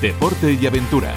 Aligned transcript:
deporte 0.00 0.52
y 0.52 0.66
aventura. 0.66 1.14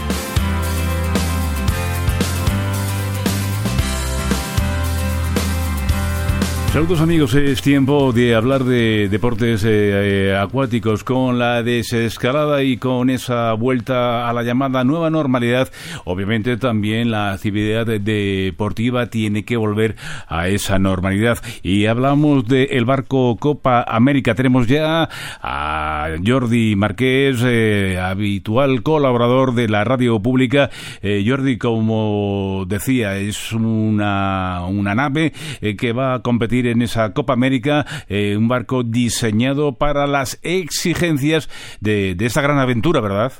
Saludos 6.71 7.01
amigos, 7.01 7.33
es 7.33 7.61
tiempo 7.61 8.13
de 8.13 8.33
hablar 8.33 8.63
de 8.63 9.09
deportes 9.09 9.65
eh, 9.65 10.29
eh, 10.29 10.37
acuáticos 10.37 11.03
con 11.03 11.37
la 11.37 11.63
desescalada 11.63 12.63
y 12.63 12.77
con 12.77 13.09
esa 13.09 13.51
vuelta 13.55 14.29
a 14.29 14.31
la 14.31 14.41
llamada 14.41 14.85
nueva 14.85 15.09
normalidad. 15.09 15.69
Obviamente 16.05 16.55
también 16.55 17.11
la 17.11 17.33
actividad 17.33 17.85
deportiva 17.85 19.07
tiene 19.07 19.43
que 19.43 19.57
volver 19.57 19.97
a 20.29 20.47
esa 20.47 20.79
normalidad. 20.79 21.39
Y 21.61 21.87
hablamos 21.87 22.47
del 22.47 22.85
barco 22.85 23.35
Copa 23.35 23.83
América. 23.85 24.33
Tenemos 24.33 24.65
ya 24.67 25.09
a 25.41 26.07
Jordi 26.25 26.77
Marqués, 26.77 27.41
eh, 27.43 27.99
habitual 28.01 28.81
colaborador 28.81 29.55
de 29.55 29.67
la 29.67 29.83
radio 29.83 30.21
pública. 30.21 30.69
Jordi, 31.01 31.57
como 31.57 32.63
decía, 32.65 33.17
es 33.17 33.51
una, 33.51 34.61
una 34.69 34.95
nave 34.95 35.33
que 35.77 35.91
va 35.91 36.13
a 36.13 36.21
competir 36.21 36.60
en 36.67 36.81
esa 36.81 37.13
Copa 37.13 37.33
América, 37.33 37.85
eh, 38.09 38.35
un 38.37 38.47
barco 38.47 38.83
diseñado 38.83 39.73
para 39.73 40.07
las 40.07 40.39
exigencias 40.43 41.49
de, 41.81 42.15
de 42.15 42.25
esta 42.25 42.41
gran 42.41 42.59
aventura, 42.59 43.01
¿verdad? 43.01 43.31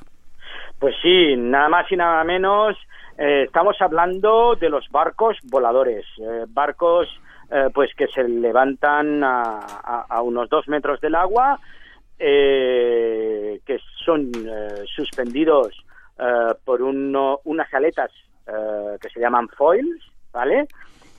Pues 0.80 0.96
sí, 1.02 1.36
nada 1.38 1.70
más 1.70 1.92
y 1.92 1.96
nada 1.96 2.24
menos. 2.24 2.76
Eh, 3.18 3.44
estamos 3.44 3.76
hablando 3.80 4.56
de 4.56 4.70
los 4.70 4.88
barcos 4.90 5.38
voladores, 5.44 6.06
eh, 6.20 6.46
barcos 6.48 7.08
pues 7.74 7.90
que 7.98 8.08
se 8.08 8.24
levantan 8.24 9.22
a, 9.26 10.22
unos 10.24 10.48
dos 10.48 10.70
metros 10.70 11.02
del 11.02 11.16
agua, 11.16 11.60
que 12.18 13.78
son 14.06 14.32
suspendidos 14.96 15.84
por 16.64 16.82
unas 16.82 17.74
aletas 17.74 18.10
que 19.02 19.10
se 19.10 19.20
llaman 19.20 19.50
foils, 19.50 20.02
¿vale? 20.32 20.66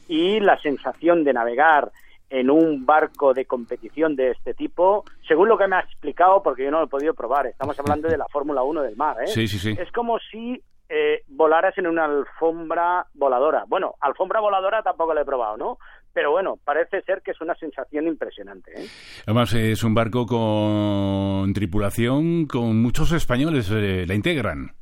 Y 0.08 0.40
la 0.40 0.60
sensación 0.60 1.24
de 1.24 1.32
navegar 1.32 1.90
en 2.30 2.50
un 2.50 2.86
barco 2.86 3.34
de 3.34 3.44
competición 3.44 4.16
de 4.16 4.30
este 4.30 4.54
tipo, 4.54 5.04
según 5.28 5.48
lo 5.48 5.58
que 5.58 5.68
me 5.68 5.76
ha 5.76 5.80
explicado, 5.80 6.42
porque 6.42 6.64
yo 6.64 6.70
no 6.70 6.78
lo 6.78 6.86
he 6.86 6.88
podido 6.88 7.12
probar, 7.12 7.46
estamos 7.46 7.78
hablando 7.78 8.08
de 8.08 8.16
la 8.16 8.26
Fórmula 8.32 8.62
1 8.62 8.82
del 8.82 8.96
mar, 8.96 9.16
¿eh? 9.22 9.26
Sí, 9.26 9.46
sí, 9.46 9.58
sí. 9.58 9.76
Es 9.78 9.92
como 9.92 10.18
si 10.30 10.62
eh, 10.94 11.22
volaras 11.28 11.76
en 11.78 11.86
una 11.86 12.04
alfombra 12.04 13.06
voladora. 13.14 13.64
Bueno, 13.66 13.94
alfombra 14.00 14.40
voladora 14.40 14.82
tampoco 14.82 15.14
la 15.14 15.22
he 15.22 15.24
probado, 15.24 15.56
¿no? 15.56 15.78
Pero 16.12 16.30
bueno, 16.30 16.58
parece 16.62 17.00
ser 17.02 17.22
que 17.22 17.30
es 17.30 17.40
una 17.40 17.54
sensación 17.54 18.06
impresionante. 18.06 18.72
¿eh? 18.76 18.86
Además, 19.26 19.54
es 19.54 19.82
un 19.84 19.94
barco 19.94 20.26
con 20.26 21.52
tripulación, 21.54 22.46
con 22.46 22.82
muchos 22.82 23.12
españoles, 23.12 23.70
eh, 23.70 24.04
¿la 24.06 24.14
integran? 24.14 24.72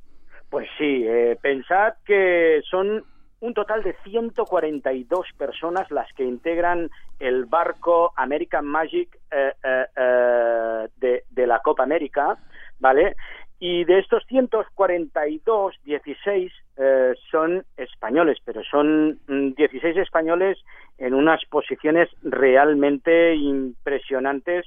Pues 0.48 0.68
sí, 0.78 1.04
pensad 1.40 1.94
que 2.04 2.60
son 2.68 3.04
un 3.40 3.54
total 3.54 3.82
de 3.82 3.94
142 4.04 5.26
personas 5.36 5.90
las 5.90 6.12
que 6.12 6.24
integran 6.24 6.90
el 7.18 7.46
barco 7.46 8.12
American 8.16 8.66
Magic 8.66 9.18
eh, 9.30 9.52
eh, 9.64 9.86
eh, 9.96 11.22
de, 11.30 11.46
la 11.46 11.60
Copa 11.60 11.82
América, 11.82 12.38
¿vale? 12.78 13.16
Y 13.58 13.84
de 13.84 13.98
estos 13.98 14.24
142, 14.26 15.74
16 15.84 16.52
son 17.30 17.62
españoles, 17.76 18.38
pero 18.44 18.62
son 18.64 19.18
16 19.26 19.96
mm, 19.96 19.98
españoles 19.98 20.58
en 20.96 21.12
unas 21.12 21.44
posiciones 21.46 22.08
realmente 22.22 23.34
impresionantes, 23.34 24.66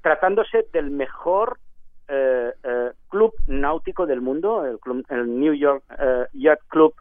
tratándose 0.00 0.66
del 0.72 0.90
mejor 0.90 1.58
club 3.08 3.34
náutico 3.46 4.06
del 4.06 4.20
mundo, 4.20 4.64
el, 4.64 4.78
club, 4.80 5.04
el 5.10 5.38
New 5.38 5.52
York 5.54 5.84
Yacht 6.32 6.62
Club 6.68 6.94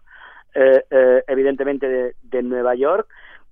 eh, 0.56 0.84
eh, 0.90 1.24
evidentemente 1.28 2.14
de, 2.22 2.44
Nueva 2.44 2.76
York 2.76 3.08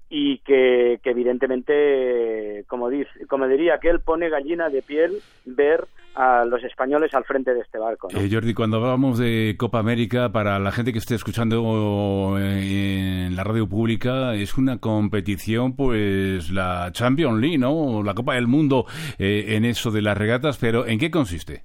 y 0.09 0.39
que, 0.39 0.99
que 1.03 1.11
evidentemente, 1.11 2.63
como, 2.67 2.89
dice, 2.89 3.09
como 3.27 3.47
diría 3.47 3.75
aquel, 3.75 3.99
pone 3.99 4.29
gallina 4.29 4.69
de 4.69 4.81
piel 4.81 5.17
ver 5.45 5.85
a 6.15 6.45
los 6.45 6.63
españoles 6.63 7.13
al 7.13 7.25
frente 7.25 7.53
de 7.53 7.59
este 7.59 7.77
barco. 7.77 8.07
Eh, 8.11 8.29
Jordi, 8.31 8.53
cuando 8.53 8.77
hablamos 8.77 9.19
de 9.19 9.55
Copa 9.57 9.79
América, 9.79 10.31
para 10.31 10.57
la 10.59 10.71
gente 10.71 10.91
que 10.93 10.99
esté 10.99 11.15
escuchando 11.15 12.37
en 12.39 13.35
la 13.35 13.43
radio 13.43 13.67
pública, 13.67 14.33
es 14.33 14.57
una 14.57 14.79
competición, 14.79 15.75
pues 15.75 16.49
la 16.49 16.89
Champions 16.93 17.39
League, 17.39 17.57
¿no? 17.57 18.01
La 18.03 18.15
Copa 18.15 18.35
del 18.35 18.47
Mundo 18.47 18.85
en 19.19 19.65
eso 19.65 19.91
de 19.91 20.01
las 20.01 20.17
regatas, 20.17 20.57
pero 20.57 20.87
¿en 20.87 20.97
qué 20.97 21.11
consiste? 21.11 21.61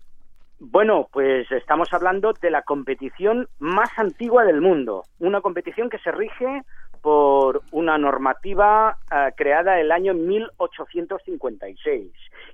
Bueno, 0.64 1.08
pues 1.12 1.50
estamos 1.50 1.92
hablando 1.92 2.32
de 2.40 2.48
la 2.48 2.62
competición 2.62 3.48
más 3.58 3.90
antigua 3.98 4.44
del 4.44 4.60
mundo, 4.60 5.02
una 5.18 5.40
competición 5.40 5.90
que 5.90 5.98
se 5.98 6.12
rige 6.12 6.62
por 7.00 7.62
una 7.72 7.98
normativa 7.98 8.96
uh, 9.10 9.34
creada 9.34 9.80
el 9.80 9.90
año 9.90 10.14
1856 10.14 12.12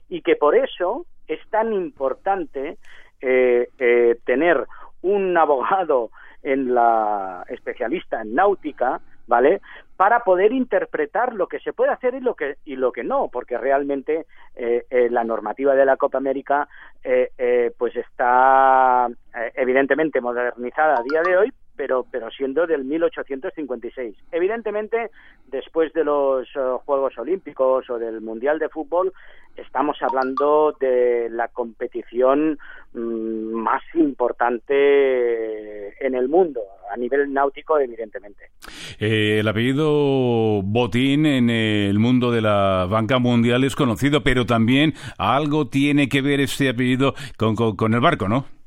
y 0.08 0.22
que 0.22 0.36
por 0.36 0.56
eso 0.56 1.04
es 1.26 1.38
tan 1.50 1.74
importante 1.74 2.78
eh, 3.20 3.68
eh, 3.78 4.16
tener 4.24 4.66
un 5.02 5.36
abogado 5.36 6.10
en 6.42 6.72
la 6.72 7.44
especialista 7.50 8.22
en 8.22 8.34
náutica, 8.34 9.02
¿vale? 9.26 9.60
Para 9.98 10.20
poder 10.20 10.52
interpretar 10.52 11.34
lo 11.34 11.48
que 11.48 11.58
se 11.58 11.72
puede 11.72 11.90
hacer 11.90 12.14
y 12.14 12.20
lo 12.20 12.36
que 12.36 12.58
y 12.64 12.76
lo 12.76 12.92
que 12.92 13.02
no 13.02 13.28
porque 13.32 13.58
realmente 13.58 14.26
eh, 14.54 14.86
eh, 14.90 15.08
la 15.10 15.24
normativa 15.24 15.74
de 15.74 15.84
la 15.84 15.96
Copa 15.96 16.18
América 16.18 16.68
eh, 17.02 17.72
pues 17.76 17.96
está 17.96 19.08
evidentemente 19.56 20.20
modernizada 20.20 21.00
a 21.00 21.02
día 21.02 21.22
de 21.22 21.36
hoy 21.36 21.52
pero, 21.78 22.04
pero 22.10 22.28
siendo 22.30 22.66
del 22.66 22.84
1856. 22.84 24.16
Evidentemente, 24.32 25.10
después 25.46 25.92
de 25.92 26.04
los 26.04 26.46
eh, 26.48 26.60
Juegos 26.84 27.16
Olímpicos 27.16 27.88
o 27.88 27.98
del 27.98 28.20
Mundial 28.20 28.58
de 28.58 28.68
Fútbol, 28.68 29.12
estamos 29.56 29.96
hablando 30.02 30.76
de 30.80 31.28
la 31.30 31.46
competición 31.48 32.58
mm, 32.94 33.52
más 33.52 33.82
importante 33.94 36.04
en 36.04 36.16
el 36.16 36.28
mundo, 36.28 36.60
a 36.92 36.96
nivel 36.96 37.32
náutico, 37.32 37.78
evidentemente. 37.78 38.50
Eh, 38.98 39.38
el 39.38 39.46
apellido 39.46 40.62
Botín 40.62 41.26
en 41.26 41.48
el 41.48 41.98
mundo 42.00 42.32
de 42.32 42.40
la 42.40 42.88
banca 42.90 43.20
mundial 43.20 43.62
es 43.62 43.76
conocido, 43.76 44.24
pero 44.24 44.46
también 44.46 44.94
algo 45.16 45.68
tiene 45.68 46.08
que 46.08 46.22
ver 46.22 46.40
este 46.40 46.70
apellido 46.70 47.14
con, 47.36 47.54
con 47.54 47.94
el 47.94 48.00
barco, 48.00 48.28
¿no? 48.28 48.57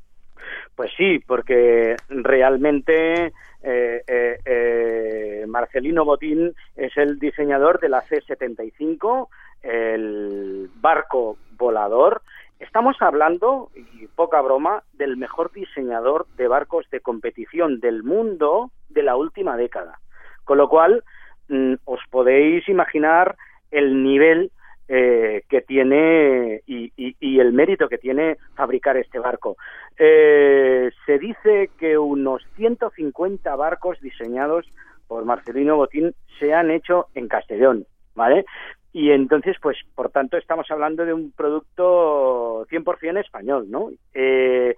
Pues 0.76 0.90
sí, 0.96 1.18
porque 1.26 1.96
realmente 2.08 3.32
eh, 3.62 4.02
eh, 4.06 4.38
eh, 4.44 5.44
Marcelino 5.46 6.04
Botín 6.04 6.54
es 6.76 6.96
el 6.96 7.18
diseñador 7.18 7.78
de 7.78 7.88
la 7.88 8.00
C-75, 8.02 9.28
el 9.62 10.70
barco 10.76 11.36
volador. 11.56 12.22
Estamos 12.58 12.96
hablando, 13.00 13.70
y 13.74 14.06
poca 14.08 14.40
broma, 14.40 14.82
del 14.94 15.16
mejor 15.16 15.52
diseñador 15.52 16.26
de 16.36 16.48
barcos 16.48 16.88
de 16.90 17.00
competición 17.00 17.80
del 17.80 18.02
mundo 18.02 18.70
de 18.88 19.02
la 19.02 19.16
última 19.16 19.56
década. 19.56 19.98
Con 20.44 20.58
lo 20.58 20.68
cual, 20.68 21.04
mm, 21.48 21.74
os 21.84 22.00
podéis 22.10 22.68
imaginar 22.68 23.36
el 23.70 24.02
nivel 24.02 24.50
eh, 24.88 25.44
que 25.48 25.60
tiene 25.62 26.60
y, 26.66 26.92
el 27.40 27.52
mérito 27.52 27.88
que 27.88 27.98
tiene 27.98 28.36
fabricar 28.54 28.96
este 28.96 29.18
barco. 29.18 29.56
Eh, 29.96 30.90
se 31.06 31.18
dice 31.18 31.70
que 31.78 31.96
unos 31.96 32.42
150 32.56 33.54
barcos 33.56 34.00
diseñados 34.00 34.66
por 35.06 35.24
Marcelino 35.24 35.76
Botín 35.76 36.14
se 36.38 36.52
han 36.52 36.70
hecho 36.70 37.06
en 37.14 37.28
Castellón, 37.28 37.86
¿vale? 38.14 38.44
Y 38.92 39.12
entonces, 39.12 39.56
pues, 39.62 39.78
por 39.94 40.10
tanto, 40.10 40.36
estamos 40.36 40.70
hablando 40.70 41.06
de 41.06 41.14
un 41.14 41.32
producto 41.32 42.66
100% 42.66 43.20
español, 43.20 43.70
¿no? 43.70 43.90
Eh, 44.12 44.74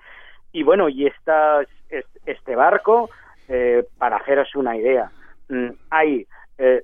y 0.52 0.62
bueno, 0.62 0.88
y 0.88 1.06
esta, 1.06 1.62
este 2.26 2.54
barco, 2.54 3.10
eh, 3.48 3.84
para 3.98 4.18
haceros 4.18 4.54
una 4.54 4.76
idea, 4.76 5.10
mm, 5.48 5.70
hay 5.90 6.26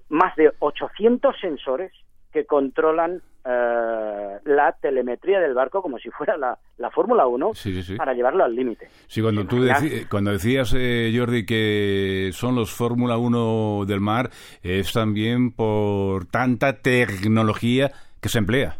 más 0.08 0.34
de 0.34 0.50
800 0.58 1.38
sensores 1.38 1.92
que 2.32 2.44
controlan 2.46 3.22
eh, 3.44 4.38
la 4.44 4.72
telemetría 4.80 5.40
del 5.40 5.54
barco 5.54 5.80
como 5.82 5.98
si 5.98 6.10
fuera 6.10 6.36
la, 6.36 6.58
la 6.76 6.90
Fórmula 6.90 7.26
1 7.26 7.52
para 7.96 8.12
llevarlo 8.12 8.44
al 8.44 8.54
límite. 8.54 8.88
Sí, 9.06 9.22
cuando, 9.22 9.46
tú 9.46 9.66
cuando 10.10 10.30
decías, 10.30 10.74
eh, 10.76 11.12
Jordi, 11.16 11.46
que 11.46 12.30
son 12.32 12.54
los 12.54 12.70
Fórmula 12.72 13.16
1 13.16 13.84
del 13.86 14.00
mar, 14.00 14.30
es 14.62 14.92
también 14.92 15.52
por 15.52 16.26
tanta 16.26 16.74
tecnología 16.82 17.90
que 18.20 18.28
se 18.28 18.38
emplea. 18.38 18.76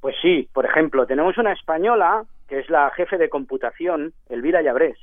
Pues 0.00 0.16
sí, 0.20 0.48
por 0.52 0.64
ejemplo, 0.66 1.06
tenemos 1.06 1.38
una 1.38 1.52
española 1.52 2.24
que 2.48 2.60
es 2.60 2.70
la 2.70 2.90
jefe 2.90 3.16
de 3.18 3.28
computación, 3.28 4.12
Elvira 4.28 4.62
Llabrés, 4.62 4.96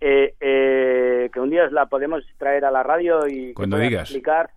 eh, 0.00 1.28
que 1.32 1.40
un 1.40 1.50
día 1.50 1.68
la 1.70 1.86
podemos 1.86 2.24
traer 2.38 2.64
a 2.64 2.70
la 2.70 2.82
radio 2.82 3.26
y 3.28 3.52
Cuando 3.52 3.78
digas. 3.78 4.02
explicar. 4.02 4.50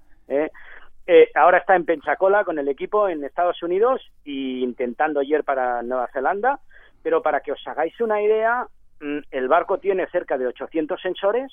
Eh, 1.07 1.29
ahora 1.35 1.59
está 1.59 1.75
en 1.75 1.85
Pensacola 1.85 2.43
con 2.43 2.59
el 2.59 2.67
equipo 2.67 3.09
en 3.09 3.23
Estados 3.23 3.61
Unidos 3.63 4.01
y 4.23 4.63
intentando 4.63 5.21
ir 5.21 5.43
para 5.43 5.81
Nueva 5.81 6.07
Zelanda, 6.13 6.59
pero 7.01 7.21
para 7.21 7.41
que 7.41 7.51
os 7.51 7.67
hagáis 7.67 7.99
una 7.99 8.21
idea, 8.21 8.67
mm, 8.99 9.19
el 9.31 9.47
barco 9.47 9.79
tiene 9.79 10.07
cerca 10.07 10.37
de 10.37 10.47
800 10.47 11.01
sensores 11.01 11.51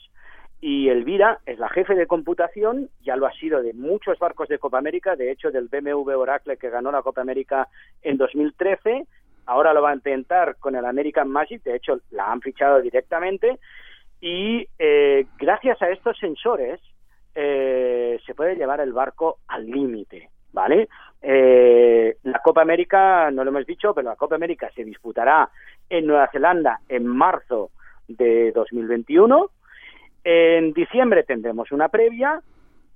y 0.60 0.88
Elvira 0.88 1.38
es 1.46 1.58
la 1.58 1.68
jefe 1.68 1.94
de 1.94 2.06
computación, 2.06 2.90
ya 3.00 3.16
lo 3.16 3.26
ha 3.26 3.32
sido 3.32 3.62
de 3.62 3.72
muchos 3.72 4.18
barcos 4.18 4.48
de 4.48 4.58
Copa 4.58 4.78
América, 4.78 5.16
de 5.16 5.30
hecho 5.30 5.50
del 5.50 5.68
BMW 5.68 6.18
Oracle 6.18 6.56
que 6.56 6.70
ganó 6.70 6.90
la 6.90 7.02
Copa 7.02 7.20
América 7.20 7.68
en 8.02 8.16
2013, 8.16 9.06
ahora 9.46 9.72
lo 9.72 9.82
va 9.82 9.90
a 9.90 9.94
intentar 9.94 10.56
con 10.56 10.74
el 10.74 10.84
American 10.84 11.30
Magic, 11.30 11.62
de 11.62 11.76
hecho 11.76 12.00
la 12.10 12.30
han 12.30 12.42
fichado 12.42 12.82
directamente, 12.82 13.58
y 14.20 14.68
eh, 14.78 15.26
gracias 15.38 15.80
a 15.80 15.90
estos 15.90 16.18
sensores 16.18 16.80
eh, 17.34 18.18
se 18.24 18.34
puede 18.34 18.56
llevar 18.56 18.80
el 18.80 18.92
barco 18.92 19.38
al 19.48 19.66
límite, 19.66 20.30
¿vale? 20.52 20.88
Eh, 21.20 22.16
la 22.22 22.40
Copa 22.40 22.62
América, 22.62 23.30
no 23.30 23.44
lo 23.44 23.50
hemos 23.50 23.66
dicho, 23.66 23.94
pero 23.94 24.08
la 24.08 24.16
Copa 24.16 24.36
América 24.36 24.70
se 24.74 24.84
disputará 24.84 25.48
en 25.88 26.06
Nueva 26.06 26.28
Zelanda 26.30 26.80
en 26.88 27.06
marzo 27.06 27.70
de 28.06 28.52
2021 28.52 29.50
en 30.24 30.74
diciembre 30.74 31.22
tendremos 31.22 31.72
una 31.72 31.88
previa 31.88 32.42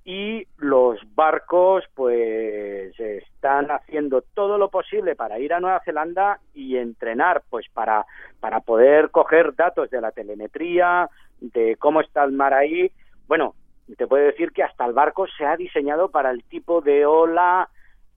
y 0.05 0.45
los 0.57 0.99
barcos 1.15 1.83
pues 1.95 2.93
están 2.99 3.71
haciendo 3.71 4.21
todo 4.35 4.59
lo 4.59 4.69
posible 4.69 5.15
para 5.15 5.39
ir 5.39 5.51
a 5.51 5.59
Nueva 5.59 5.81
Zelanda 5.83 6.39
y 6.53 6.77
entrenar 6.77 7.41
pues 7.49 7.65
para 7.73 8.05
para 8.39 8.59
poder 8.59 9.09
coger 9.09 9.55
datos 9.55 9.89
de 9.89 9.99
la 9.99 10.11
telemetría 10.11 11.09
de 11.39 11.75
cómo 11.77 12.01
está 12.01 12.23
el 12.23 12.33
mar 12.33 12.53
ahí 12.53 12.91
bueno 13.27 13.55
te 13.97 14.07
puedo 14.07 14.25
decir 14.25 14.51
que 14.51 14.63
hasta 14.63 14.85
el 14.85 14.93
barco 14.93 15.25
se 15.37 15.45
ha 15.45 15.57
diseñado 15.57 16.09
para 16.09 16.31
el 16.31 16.43
tipo 16.43 16.81
de 16.81 17.05
ola 17.05 17.69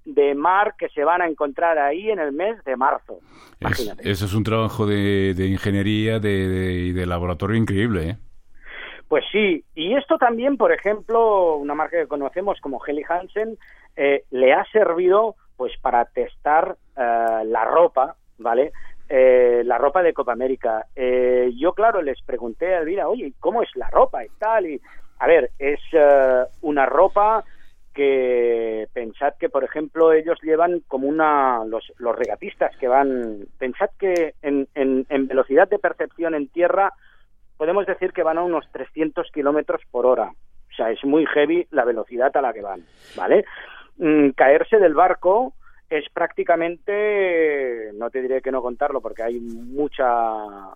de 0.05 0.35
mar 0.35 0.75
que 0.79 0.89
se 0.91 1.05
van 1.05 1.21
a 1.21 1.27
encontrar 1.27 1.79
ahí 1.79 2.11
en 2.11 2.21
el 2.21 2.33
mes 2.33 2.63
de 2.65 2.77
marzo. 2.77 3.19
eso 3.99 4.25
es 4.25 4.35
un 4.35 4.45
trabajo 4.45 4.87
de, 4.87 5.35
ingeniería 5.51 6.17
y 6.17 6.93
de 6.93 7.07
laboratorio 7.07 7.57
increíble, 7.57 8.11
¿eh? 8.11 8.17
Pues 9.09 9.25
sí, 9.31 9.65
y 9.75 9.95
esto 9.95 10.19
también, 10.19 10.57
por 10.57 10.73
ejemplo, 10.73 11.57
una 11.57 11.75
marca 11.75 11.97
que 11.97 12.09
conocemos 12.09 12.61
como 12.61 12.85
Helly 12.85 13.05
Hansen, 13.09 13.57
eh, 13.97 14.25
le 14.31 14.53
ha 14.53 14.65
servido 14.73 15.37
pues 15.57 15.73
para 15.81 16.05
testar 16.07 16.77
eh, 16.97 17.45
la 17.45 17.65
ropa, 17.65 18.17
¿vale? 18.39 18.73
Eh, 19.09 19.63
la 19.65 19.79
ropa 19.79 20.03
de 20.03 20.13
Copa 20.13 20.33
América. 20.33 20.87
yo, 21.55 21.73
claro, 21.75 22.03
les 22.03 22.21
pregunté 22.23 22.75
a 22.75 22.81
Elvira, 22.81 23.09
oye, 23.09 23.33
¿cómo 23.39 23.63
es 23.63 23.69
la 23.77 23.89
ropa 23.91 24.25
y 24.25 24.29
tal? 24.39 24.67
Y, 24.67 24.81
a 25.19 25.27
ver, 25.27 25.51
es 25.59 25.81
una 26.61 26.87
ropa 26.87 27.45
que 27.95 28.87
pensad 28.93 29.35
que, 29.41 29.49
por 29.49 29.65
ejemplo, 29.65 30.13
ellos 30.13 30.39
llevan 30.43 30.83
como 30.87 31.09
una, 31.09 31.65
los, 31.65 31.93
los 31.97 32.15
regatistas 32.15 32.77
que 32.77 32.89
van, 32.89 33.47
pensad 33.59 33.89
que 33.99 34.35
en, 34.43 34.69
en, 34.75 35.07
en 35.09 35.27
velocidad 35.27 35.67
de 35.67 35.79
percepción 35.79 36.35
en 36.35 36.49
tierra 36.49 36.93
podemos 37.57 37.87
decir 37.87 38.13
que 38.13 38.23
van 38.23 38.37
a 38.37 38.43
unos 38.43 38.71
300 38.73 39.31
kilómetros 39.33 39.81
por 39.91 40.05
hora. 40.05 40.31
O 40.31 40.75
sea, 40.77 40.91
es 40.91 41.03
muy 41.05 41.25
heavy 41.25 41.67
la 41.71 41.85
velocidad 41.85 42.37
a 42.37 42.43
la 42.43 42.53
que 42.53 42.61
van, 42.61 42.83
¿vale? 43.17 43.47
Mm, 43.97 44.31
caerse 44.31 44.79
del 44.79 44.93
barco 44.93 45.55
es 45.89 46.05
prácticamente, 46.13 47.93
no 47.95 48.11
te 48.11 48.23
diré 48.23 48.43
que 48.43 48.51
no 48.51 48.63
contarlo 48.63 49.01
porque 49.01 49.23
hay 49.23 49.41
mucha, 49.41 50.05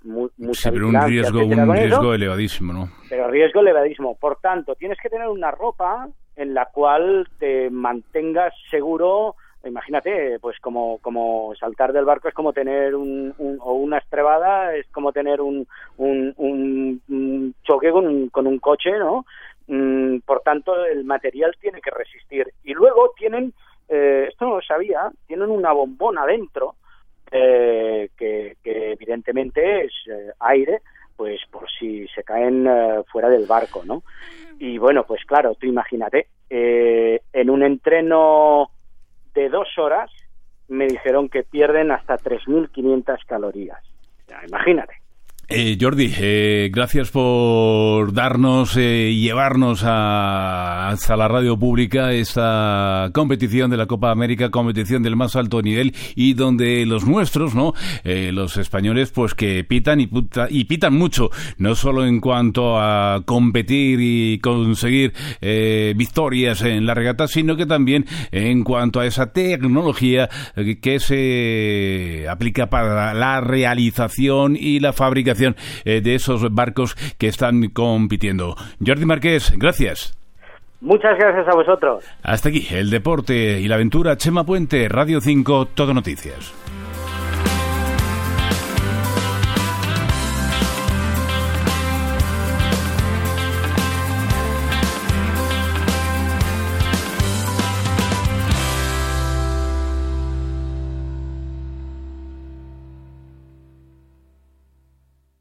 mucha 0.05 0.53
sí, 0.53 0.71
pero 0.71 0.89
un 0.89 1.03
riesgo, 1.03 1.45
un 1.45 1.73
riesgo 1.73 2.15
elevadísimo, 2.15 2.73
¿no? 2.73 2.89
Pero 3.09 3.29
riesgo 3.29 3.61
elevadísimo. 3.61 4.17
Por 4.17 4.37
tanto, 4.41 4.75
tienes 4.77 4.99
que 5.03 5.11
tener 5.11 5.29
una 5.29 5.51
ropa 5.51 6.09
en 6.37 6.55
la 6.55 6.67
cual 6.67 7.29
te 7.39 7.71
mantengas 7.71 8.55
seguro 8.71 9.35
imagínate, 9.69 10.39
pues 10.41 10.59
como, 10.61 10.99
como 10.99 11.53
saltar 11.59 11.93
del 11.93 12.05
barco 12.05 12.29
es 12.29 12.35
como 12.35 12.53
tener 12.53 12.95
un, 12.95 13.35
o 13.39 13.75
una 13.75 13.99
estrebada, 13.99 14.75
es 14.75 14.87
como 14.89 15.13
tener 15.13 15.41
un, 15.41 15.67
un, 15.99 16.35
un, 16.37 17.55
choque 17.63 17.91
con 17.91 18.07
un, 18.07 18.29
con 18.31 18.47
un 18.47 18.59
coche, 18.59 18.91
¿no? 18.99 19.27
Mm, 19.67 20.21
por 20.21 20.41
tanto, 20.41 20.85
el 20.87 21.05
material 21.05 21.55
tiene 21.61 21.81
que 21.81 21.91
resistir. 21.91 22.53
Y 22.65 22.73
luego 22.73 23.13
tienen, 23.17 23.53
eh, 23.91 24.27
esto 24.29 24.47
no 24.47 24.57
lo 24.57 24.63
sabía, 24.63 25.11
tienen 25.27 25.51
una 25.51 25.73
bombona 25.73 26.25
dentro, 26.25 26.77
eh, 27.31 28.11
que, 28.17 28.57
evidentemente 28.63 29.85
es 29.85 29.93
eh, 30.09 30.31
aire, 30.39 30.81
pues 31.17 31.41
por 31.51 31.69
si 31.71 32.07
se 32.09 32.23
caen 32.23 32.67
fuera 33.13 33.29
del 33.29 33.47
barco, 33.47 33.83
¿no? 33.85 34.03
Y 34.59 34.79
bueno, 34.79 35.05
pues 35.05 35.23
claro, 35.27 35.55
tú 35.55 35.67
imagínate, 35.67 36.29
en 36.49 37.51
un 37.51 37.63
entreno 37.63 38.71
de 39.35 39.51
dos 39.51 39.69
horas 39.77 40.11
me 40.69 40.87
dijeron 40.87 41.29
que 41.29 41.43
pierden 41.43 41.91
hasta 41.91 42.17
3.500 42.17 43.27
calorías. 43.27 43.85
Imagínate. 44.49 45.00
Eh, 45.53 45.77
Jordi, 45.81 46.15
eh, 46.17 46.71
gracias 46.73 47.11
por 47.11 48.13
darnos 48.13 48.77
eh, 48.77 49.13
llevarnos 49.13 49.83
a, 49.83 50.91
hasta 50.91 51.17
la 51.17 51.27
radio 51.27 51.59
pública 51.59 52.13
esta 52.13 53.11
competición 53.13 53.69
de 53.69 53.77
la 53.77 53.87
Copa 53.87 54.13
América, 54.13 54.51
competición 54.51 55.03
del 55.03 55.17
más 55.17 55.35
alto 55.35 55.61
nivel 55.61 55.93
y 56.15 56.35
donde 56.35 56.87
los 56.87 57.05
nuestros, 57.05 57.57
¿no? 57.57 57.75
los 58.05 58.59
españoles, 58.59 59.11
pues 59.11 59.35
que 59.35 59.65
pitan 59.65 60.01
y, 60.01 60.09
y 60.51 60.65
pitan 60.65 60.95
mucho, 60.95 61.31
no 61.59 61.75
solo 61.75 62.07
en 62.07 62.21
cuanto 62.21 62.79
a 62.79 63.23
competir 63.25 63.99
y 64.01 64.39
conseguir 64.39 65.15
victorias 65.97 66.63
en 66.63 66.87
la 66.87 66.95
regata, 66.95 67.27
sino 67.27 67.57
que 67.57 67.67
también 67.67 68.07
en 68.31 68.63
cuanto 68.63 69.01
a 69.01 69.07
esa 69.07 69.33
tecnología 69.33 70.29
que 70.81 71.01
se 71.01 72.27
aplica 72.29 72.71
para 72.71 73.15
la 73.15 73.41
realización 73.41 74.57
y 74.57 74.79
la 74.79 74.93
fabricación 74.93 75.40
eh, 75.85 76.01
de 76.01 76.15
esos 76.15 76.53
barcos 76.53 76.95
que 77.19 77.29
están 77.29 77.69
compitiendo. 77.71 78.57
Jordi 78.85 79.05
Márquez, 79.05 79.53
gracias. 79.57 80.17
Muchas 80.81 81.19
gracias 81.19 81.47
a 81.47 81.55
vosotros. 81.55 82.05
Hasta 82.23 82.49
aquí 82.49 82.67
el 82.71 82.91
deporte 82.91 83.61
y 83.61 83.69
la 83.69 83.75
aventura. 83.75 84.17
Chema 84.17 84.45
Puente, 84.45 84.89
Radio 84.89 85.21
5, 85.21 85.67
Todo 85.75 85.93
Noticias. 85.93 86.55